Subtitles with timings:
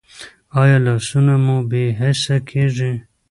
[0.61, 2.93] ایا لاسونه مو بې حسه کیږي؟